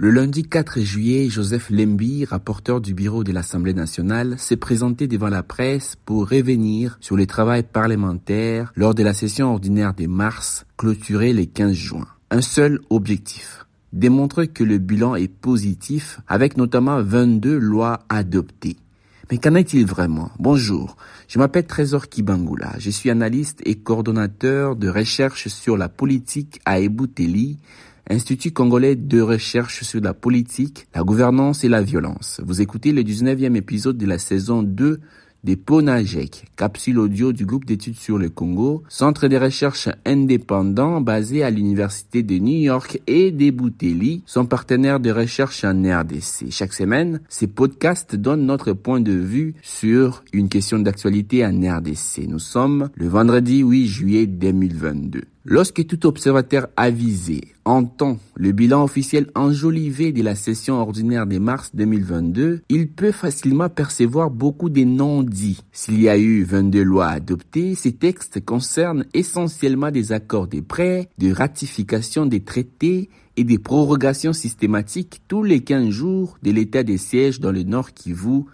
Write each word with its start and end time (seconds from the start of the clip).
Le 0.00 0.12
lundi 0.12 0.44
4 0.44 0.78
juillet, 0.78 1.28
Joseph 1.28 1.70
Lemby, 1.70 2.24
rapporteur 2.24 2.80
du 2.80 2.94
bureau 2.94 3.24
de 3.24 3.32
l'Assemblée 3.32 3.74
nationale, 3.74 4.38
s'est 4.38 4.56
présenté 4.56 5.08
devant 5.08 5.26
la 5.26 5.42
presse 5.42 5.96
pour 6.04 6.28
revenir 6.28 6.96
sur 7.00 7.16
le 7.16 7.26
travail 7.26 7.64
parlementaire 7.64 8.72
lors 8.76 8.94
de 8.94 9.02
la 9.02 9.12
session 9.12 9.50
ordinaire 9.50 9.94
de 9.94 10.06
mars 10.06 10.66
clôturée 10.76 11.32
le 11.32 11.46
15 11.46 11.72
juin. 11.72 12.06
Un 12.30 12.42
seul 12.42 12.78
objectif 12.90 13.66
démontrer 13.92 14.46
que 14.46 14.62
le 14.62 14.78
bilan 14.78 15.16
est 15.16 15.26
positif 15.26 16.20
avec 16.28 16.56
notamment 16.56 17.02
22 17.02 17.58
lois 17.58 17.98
adoptées. 18.08 18.76
Mais 19.32 19.38
qu'en 19.38 19.56
est-il 19.56 19.84
vraiment? 19.84 20.30
Bonjour, 20.38 20.96
je 21.26 21.40
m'appelle 21.40 21.66
Trésor 21.66 22.08
Kibangula, 22.08 22.74
je 22.78 22.88
suis 22.88 23.10
analyste 23.10 23.60
et 23.66 23.74
coordonnateur 23.74 24.76
de 24.76 24.88
recherche 24.88 25.48
sur 25.48 25.76
la 25.76 25.88
politique 25.88 26.60
à 26.64 26.78
Ebouteli, 26.78 27.58
Institut 28.10 28.52
congolais 28.52 28.96
de 28.96 29.20
recherche 29.20 29.82
sur 29.82 30.00
la 30.00 30.14
politique, 30.14 30.86
la 30.94 31.02
gouvernance 31.02 31.62
et 31.62 31.68
la 31.68 31.82
violence. 31.82 32.40
Vous 32.42 32.62
écoutez 32.62 32.92
le 32.92 33.02
19e 33.02 33.54
épisode 33.54 33.98
de 33.98 34.06
la 34.06 34.18
saison 34.18 34.62
2 34.62 35.00
des 35.44 35.56
PONAGEC, 35.56 36.46
capsule 36.56 36.98
audio 36.98 37.32
du 37.32 37.44
groupe 37.44 37.66
d'études 37.66 37.96
sur 37.96 38.18
le 38.18 38.30
Congo, 38.30 38.82
centre 38.88 39.28
de 39.28 39.36
recherche 39.36 39.88
indépendant 40.06 41.02
basé 41.02 41.44
à 41.44 41.50
l'université 41.50 42.22
de 42.22 42.38
New 42.38 42.58
York 42.58 43.00
et 43.06 43.30
des 43.30 43.52
Bouteli, 43.52 44.22
son 44.24 44.46
partenaire 44.46 45.00
de 45.00 45.10
recherche 45.10 45.64
en 45.64 45.82
RDC. 45.82 46.50
Chaque 46.50 46.72
semaine, 46.72 47.20
ces 47.28 47.46
podcasts 47.46 48.16
donnent 48.16 48.46
notre 48.46 48.72
point 48.72 49.00
de 49.00 49.12
vue 49.12 49.54
sur 49.62 50.24
une 50.32 50.48
question 50.48 50.78
d'actualité 50.78 51.44
en 51.44 51.50
RDC. 51.50 52.26
Nous 52.26 52.38
sommes 52.38 52.88
le 52.94 53.06
vendredi 53.06 53.60
8 53.60 53.86
juillet 53.86 54.26
2022. 54.26 55.24
Lorsque 55.50 55.86
tout 55.86 56.04
observateur 56.04 56.68
avisé 56.76 57.54
entend 57.64 58.18
le 58.36 58.52
bilan 58.52 58.84
officiel 58.84 59.30
enjolivé 59.34 60.12
de 60.12 60.22
la 60.22 60.34
session 60.34 60.74
ordinaire 60.74 61.26
de 61.26 61.38
mars 61.38 61.70
2022, 61.72 62.60
il 62.68 62.88
peut 62.88 63.12
facilement 63.12 63.70
percevoir 63.70 64.30
beaucoup 64.30 64.68
de 64.68 64.84
non-dits. 64.84 65.62
S'il 65.72 66.02
y 66.02 66.10
a 66.10 66.18
eu 66.18 66.42
22 66.42 66.82
lois 66.82 67.06
adoptées, 67.06 67.74
ces 67.74 67.92
textes 67.92 68.44
concernent 68.44 69.06
essentiellement 69.14 69.90
des 69.90 70.12
accords 70.12 70.48
de 70.48 70.60
prêts, 70.60 71.08
de 71.16 71.32
ratification 71.32 72.26
des 72.26 72.40
traités 72.40 73.08
et 73.38 73.44
des 73.44 73.58
prorogations 73.58 74.34
systématiques 74.34 75.22
tous 75.28 75.44
les 75.44 75.60
15 75.60 75.88
jours 75.88 76.36
de 76.42 76.50
l'état 76.50 76.82
des 76.82 76.98
sièges 76.98 77.40
dans 77.40 77.52
le 77.52 77.62
Nord 77.62 77.94
Kivu 77.94 78.44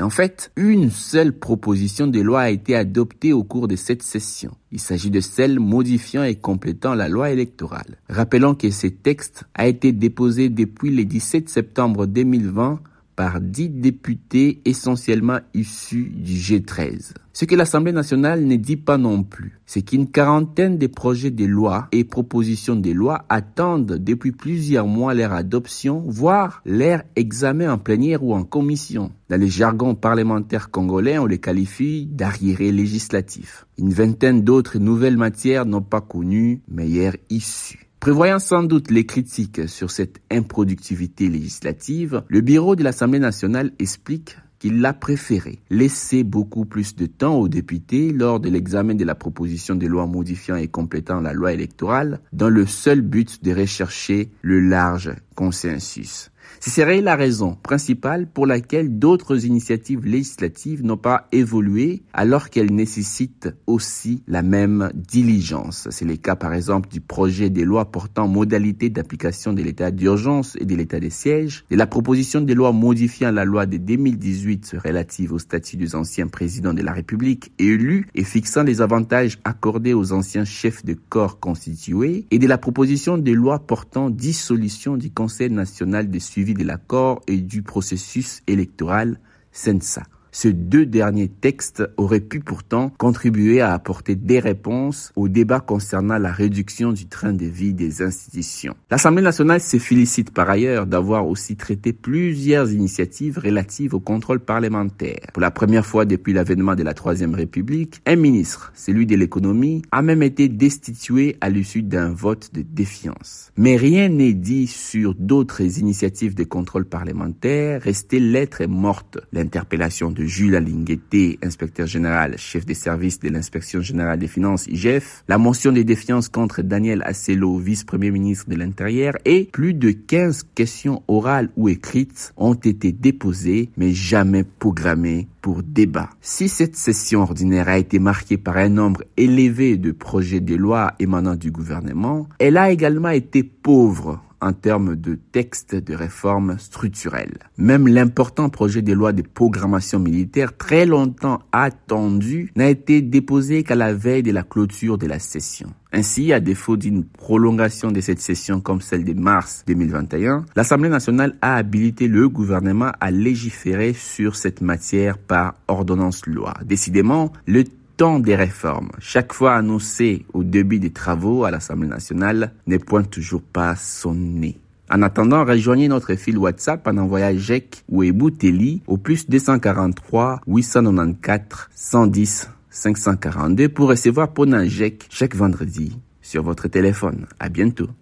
en 0.00 0.10
fait, 0.10 0.52
une 0.56 0.90
seule 0.90 1.32
proposition 1.32 2.06
de 2.06 2.20
loi 2.20 2.42
a 2.42 2.50
été 2.50 2.76
adoptée 2.76 3.32
au 3.32 3.42
cours 3.42 3.66
de 3.66 3.76
cette 3.76 4.02
session. 4.02 4.52
Il 4.70 4.80
s'agit 4.80 5.10
de 5.10 5.20
celle 5.20 5.58
modifiant 5.58 6.22
et 6.22 6.36
complétant 6.36 6.94
la 6.94 7.08
loi 7.08 7.30
électorale. 7.30 7.98
Rappelons 8.08 8.54
que 8.54 8.70
ce 8.70 8.86
texte 8.86 9.44
a 9.54 9.66
été 9.66 9.92
déposé 9.92 10.48
depuis 10.48 10.90
le 10.90 11.04
17 11.04 11.48
septembre 11.48 12.06
2020 12.06 12.80
par 13.16 13.40
dix 13.40 13.70
députés 13.70 14.60
essentiellement 14.64 15.40
issus 15.54 16.12
du 16.14 16.34
G13. 16.34 17.14
Ce 17.32 17.44
que 17.44 17.54
l'Assemblée 17.54 17.92
nationale 17.92 18.44
ne 18.44 18.56
dit 18.56 18.76
pas 18.76 18.96
non 18.96 19.22
plus, 19.22 19.58
c'est 19.66 19.82
qu'une 19.82 20.10
quarantaine 20.10 20.78
de 20.78 20.86
projets 20.86 21.30
de 21.30 21.44
loi 21.44 21.88
et 21.92 22.04
propositions 22.04 22.76
de 22.76 22.90
loi 22.92 23.24
attendent 23.28 23.98
depuis 23.98 24.32
plusieurs 24.32 24.86
mois 24.86 25.12
leur 25.12 25.32
adoption, 25.32 26.02
voire 26.06 26.62
leur 26.64 27.02
examen 27.14 27.72
en 27.72 27.78
plénière 27.78 28.22
ou 28.22 28.34
en 28.34 28.44
commission. 28.44 29.10
Dans 29.28 29.40
les 29.40 29.48
jargons 29.48 29.94
parlementaires 29.94 30.70
congolais, 30.70 31.18
on 31.18 31.26
les 31.26 31.38
qualifie 31.38 32.06
d'arriérés 32.06 32.72
législatifs. 32.72 33.66
Une 33.76 33.92
vingtaine 33.92 34.42
d'autres 34.42 34.78
nouvelles 34.78 35.18
matières 35.18 35.66
n'ont 35.66 35.82
pas 35.82 36.00
connu 36.00 36.62
meilleure 36.68 37.16
issue. 37.28 37.85
Prévoyant 38.06 38.38
sans 38.38 38.62
doute 38.62 38.92
les 38.92 39.04
critiques 39.04 39.68
sur 39.68 39.90
cette 39.90 40.20
improductivité 40.30 41.28
législative, 41.28 42.22
le 42.28 42.40
bureau 42.40 42.76
de 42.76 42.84
l'Assemblée 42.84 43.18
nationale 43.18 43.72
explique 43.80 44.38
qu'il 44.60 44.86
a 44.86 44.92
préféré 44.92 45.58
laisser 45.70 46.22
beaucoup 46.22 46.66
plus 46.66 46.94
de 46.94 47.06
temps 47.06 47.34
aux 47.34 47.48
députés 47.48 48.12
lors 48.12 48.38
de 48.38 48.48
l'examen 48.48 48.94
de 48.94 49.04
la 49.04 49.16
proposition 49.16 49.74
de 49.74 49.88
loi 49.88 50.06
modifiant 50.06 50.54
et 50.54 50.68
complétant 50.68 51.20
la 51.20 51.32
loi 51.32 51.52
électorale 51.52 52.20
dans 52.32 52.48
le 52.48 52.64
seul 52.64 53.00
but 53.00 53.42
de 53.42 53.52
rechercher 53.52 54.30
le 54.40 54.60
large 54.60 55.12
consensus. 55.34 56.30
Ce 56.60 56.70
serait 56.70 57.00
la 57.00 57.16
raison 57.16 57.56
principale 57.62 58.26
pour 58.26 58.46
laquelle 58.46 58.98
d'autres 58.98 59.44
initiatives 59.44 60.04
législatives 60.04 60.84
n'ont 60.84 60.96
pas 60.96 61.28
évolué 61.32 62.02
alors 62.12 62.50
qu'elles 62.50 62.72
nécessitent 62.72 63.54
aussi 63.66 64.22
la 64.26 64.42
même 64.42 64.90
diligence. 64.94 65.88
C'est 65.90 66.04
le 66.04 66.16
cas 66.16 66.36
par 66.36 66.54
exemple 66.54 66.88
du 66.88 67.00
projet 67.00 67.50
de 67.50 67.62
loi 67.62 67.90
portant 67.90 68.28
modalité 68.28 68.90
d'application 68.90 69.52
de 69.52 69.62
l'état 69.62 69.90
d'urgence 69.90 70.56
et 70.60 70.64
de 70.64 70.74
l'état 70.74 71.00
des 71.00 71.10
sièges, 71.10 71.64
de 71.70 71.76
la 71.76 71.86
proposition 71.86 72.40
de 72.40 72.52
loi 72.52 72.72
modifiant 72.72 73.30
la 73.30 73.44
loi 73.44 73.66
de 73.66 73.76
2018 73.76 74.76
relative 74.84 75.32
au 75.32 75.38
statut 75.38 75.76
des 75.76 75.94
anciens 75.94 76.26
présidents 76.26 76.74
de 76.74 76.82
la 76.82 76.92
République 76.92 77.52
élus 77.58 78.08
et 78.14 78.24
fixant 78.24 78.62
les 78.62 78.80
avantages 78.80 79.38
accordés 79.44 79.94
aux 79.94 80.12
anciens 80.12 80.44
chefs 80.44 80.84
de 80.84 80.94
corps 80.94 81.38
constitués 81.38 82.26
et 82.30 82.38
de 82.38 82.46
la 82.46 82.58
proposition 82.58 83.18
de 83.18 83.32
loi 83.32 83.58
portant 83.58 84.10
dissolution 84.10 84.96
du 84.96 85.10
Conseil 85.10 85.50
national 85.50 86.10
de 86.10 86.18
suivi 86.36 86.52
de 86.52 86.64
l'accord 86.64 87.22
et 87.28 87.38
du 87.38 87.62
processus 87.62 88.42
électoral 88.46 89.18
SENSA. 89.52 90.02
Ces 90.38 90.52
deux 90.52 90.84
derniers 90.84 91.28
textes 91.28 91.82
auraient 91.96 92.20
pu 92.20 92.40
pourtant 92.40 92.92
contribuer 92.98 93.62
à 93.62 93.72
apporter 93.72 94.16
des 94.16 94.38
réponses 94.38 95.10
au 95.16 95.28
débat 95.28 95.60
concernant 95.60 96.18
la 96.18 96.30
réduction 96.30 96.92
du 96.92 97.06
train 97.06 97.32
de 97.32 97.46
vie 97.46 97.72
des 97.72 98.02
institutions. 98.02 98.74
L'Assemblée 98.90 99.22
nationale 99.22 99.62
se 99.62 99.78
félicite 99.78 100.34
par 100.34 100.50
ailleurs 100.50 100.86
d'avoir 100.86 101.26
aussi 101.26 101.56
traité 101.56 101.94
plusieurs 101.94 102.70
initiatives 102.70 103.38
relatives 103.38 103.94
au 103.94 103.98
contrôle 103.98 104.40
parlementaire. 104.40 105.20
Pour 105.32 105.40
la 105.40 105.50
première 105.50 105.86
fois 105.86 106.04
depuis 106.04 106.34
l'avènement 106.34 106.74
de 106.74 106.82
la 106.82 106.92
Troisième 106.92 107.34
République, 107.34 108.02
un 108.04 108.16
ministre, 108.16 108.72
celui 108.74 109.06
de 109.06 109.16
l'économie, 109.16 109.80
a 109.90 110.02
même 110.02 110.22
été 110.22 110.50
destitué 110.50 111.38
à 111.40 111.48
l'issue 111.48 111.82
d'un 111.82 112.10
vote 112.10 112.50
de 112.52 112.60
défiance. 112.60 113.52
Mais 113.56 113.76
rien 113.76 114.10
n'est 114.10 114.34
dit 114.34 114.66
sur 114.66 115.14
d'autres 115.14 115.78
initiatives 115.78 116.34
de 116.34 116.44
contrôle 116.44 116.84
parlementaire 116.84 117.80
restées 117.80 118.20
lettres 118.20 118.66
mortes. 118.66 119.16
L'interpellation 119.32 120.10
de 120.10 120.25
Jules 120.26 120.56
Alingueté, 120.56 121.38
inspecteur 121.42 121.86
général, 121.86 122.34
chef 122.36 122.66
des 122.66 122.74
services 122.74 123.20
de 123.20 123.28
l'inspection 123.28 123.80
générale 123.80 124.18
des 124.18 124.28
finances, 124.28 124.66
IGF, 124.66 125.24
la 125.28 125.38
motion 125.38 125.72
de 125.72 125.82
défiance 125.82 126.28
contre 126.28 126.62
Daniel 126.62 127.02
Asselo, 127.04 127.56
vice-premier 127.58 128.10
ministre 128.10 128.50
de 128.50 128.56
l'Intérieur, 128.56 129.14
et 129.24 129.48
plus 129.52 129.74
de 129.74 129.92
15 129.92 130.46
questions 130.54 131.02
orales 131.08 131.50
ou 131.56 131.68
écrites 131.68 132.32
ont 132.36 132.54
été 132.54 132.92
déposées, 132.92 133.70
mais 133.76 133.92
jamais 133.92 134.44
programmées 134.44 135.28
pour 135.46 135.62
débat. 135.62 136.10
Si 136.20 136.48
cette 136.48 136.74
session 136.74 137.20
ordinaire 137.20 137.68
a 137.68 137.78
été 137.78 138.00
marquée 138.00 138.36
par 138.36 138.56
un 138.56 138.68
nombre 138.68 139.04
élevé 139.16 139.76
de 139.76 139.92
projets 139.92 140.40
de 140.40 140.56
loi 140.56 140.94
émanant 140.98 141.36
du 141.36 141.52
gouvernement, 141.52 142.28
elle 142.40 142.56
a 142.56 142.72
également 142.72 143.10
été 143.10 143.44
pauvre 143.66 144.20
en 144.40 144.52
termes 144.52 144.94
de 144.94 145.18
textes 145.32 145.74
de 145.74 145.92
réforme 145.92 146.56
structurelle. 146.56 147.36
Même 147.58 147.88
l'important 147.88 148.48
projet 148.48 148.80
de 148.80 148.92
loi 148.92 149.12
de 149.12 149.22
programmation 149.22 149.98
militaire, 149.98 150.56
très 150.56 150.86
longtemps 150.86 151.40
attendu, 151.50 152.52
n'a 152.54 152.68
été 152.68 153.02
déposé 153.02 153.64
qu'à 153.64 153.74
la 153.74 153.92
veille 153.92 154.22
de 154.22 154.30
la 154.30 154.44
clôture 154.44 154.98
de 154.98 155.08
la 155.08 155.18
session. 155.18 155.72
Ainsi, 155.92 156.32
à 156.32 156.38
défaut 156.38 156.76
d'une 156.76 157.02
prolongation 157.02 157.90
de 157.90 158.00
cette 158.00 158.20
session 158.20 158.60
comme 158.60 158.80
celle 158.80 159.04
de 159.04 159.14
mars 159.14 159.64
2021, 159.66 160.46
l'Assemblée 160.54 160.88
nationale 160.88 161.34
a 161.42 161.56
habilité 161.56 162.06
le 162.06 162.28
gouvernement 162.28 162.92
à 163.00 163.10
légiférer 163.10 163.94
sur 163.94 164.36
cette 164.36 164.60
matière 164.60 165.18
par 165.18 165.54
ordonnance 165.66 166.24
loi. 166.26 166.54
Décidément, 166.64 167.32
le 167.48 167.64
temps 167.96 168.20
des 168.20 168.36
réformes, 168.36 168.90
chaque 168.98 169.32
fois 169.32 169.54
annoncé 169.54 170.26
au 170.32 170.44
début 170.44 170.78
des 170.78 170.90
travaux 170.90 171.44
à 171.44 171.50
l'Assemblée 171.50 171.88
nationale, 171.88 172.52
n'est 172.66 172.78
point 172.78 173.02
toujours 173.02 173.42
pas 173.42 173.74
sonné. 173.74 174.58
En 174.90 175.02
attendant, 175.02 175.44
rejoignez 175.44 175.88
notre 175.88 176.14
fil 176.14 176.38
WhatsApp 176.38 176.86
en 176.86 176.96
envoyant 176.98 177.36
JEC 177.36 177.84
ou 177.88 178.04
Ebouteli 178.04 178.82
au 178.86 178.98
plus 178.98 179.28
243 179.28 180.42
894 180.46 181.68
110 181.74 182.50
542 182.70 183.68
pour 183.70 183.88
recevoir 183.88 184.32
Ponajek 184.32 185.06
chaque 185.10 185.34
vendredi 185.34 185.98
sur 186.20 186.42
votre 186.42 186.68
téléphone. 186.68 187.26
À 187.40 187.48
bientôt. 187.48 187.88